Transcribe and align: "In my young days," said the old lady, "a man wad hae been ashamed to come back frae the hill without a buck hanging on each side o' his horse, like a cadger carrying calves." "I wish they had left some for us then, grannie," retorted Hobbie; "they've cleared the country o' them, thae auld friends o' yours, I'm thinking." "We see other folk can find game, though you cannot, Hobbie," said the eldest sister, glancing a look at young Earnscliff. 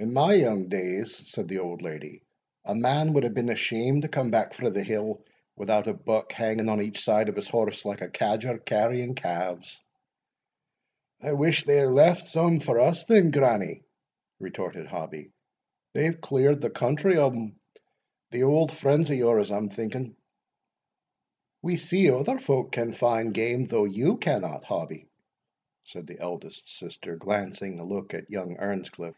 "In 0.00 0.12
my 0.12 0.32
young 0.34 0.68
days," 0.68 1.28
said 1.28 1.48
the 1.48 1.58
old 1.58 1.82
lady, 1.82 2.22
"a 2.64 2.72
man 2.72 3.12
wad 3.12 3.24
hae 3.24 3.30
been 3.30 3.48
ashamed 3.48 4.02
to 4.02 4.08
come 4.08 4.30
back 4.30 4.54
frae 4.54 4.70
the 4.70 4.84
hill 4.84 5.24
without 5.56 5.88
a 5.88 5.92
buck 5.92 6.30
hanging 6.30 6.68
on 6.68 6.80
each 6.80 7.02
side 7.02 7.28
o' 7.28 7.32
his 7.32 7.48
horse, 7.48 7.84
like 7.84 8.00
a 8.00 8.08
cadger 8.08 8.58
carrying 8.64 9.16
calves." 9.16 9.80
"I 11.20 11.32
wish 11.32 11.64
they 11.64 11.78
had 11.78 11.88
left 11.90 12.28
some 12.30 12.60
for 12.60 12.78
us 12.78 13.02
then, 13.06 13.32
grannie," 13.32 13.82
retorted 14.38 14.86
Hobbie; 14.86 15.32
"they've 15.94 16.20
cleared 16.20 16.60
the 16.60 16.70
country 16.70 17.16
o' 17.16 17.30
them, 17.30 17.58
thae 18.30 18.42
auld 18.44 18.70
friends 18.70 19.10
o' 19.10 19.14
yours, 19.14 19.50
I'm 19.50 19.68
thinking." 19.68 20.14
"We 21.60 21.76
see 21.76 22.08
other 22.08 22.38
folk 22.38 22.70
can 22.70 22.92
find 22.92 23.34
game, 23.34 23.64
though 23.66 23.84
you 23.86 24.16
cannot, 24.16 24.62
Hobbie," 24.62 25.08
said 25.82 26.06
the 26.06 26.20
eldest 26.20 26.68
sister, 26.78 27.16
glancing 27.16 27.80
a 27.80 27.84
look 27.84 28.14
at 28.14 28.30
young 28.30 28.56
Earnscliff. 28.58 29.16